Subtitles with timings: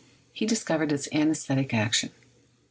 [0.33, 2.09] He discovered its anesthetic action.